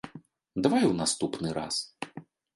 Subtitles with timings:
[0.67, 1.81] Давай у наступны раз.